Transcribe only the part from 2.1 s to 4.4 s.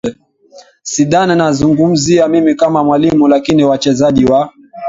mimi kama mwalimu lakini wachezaji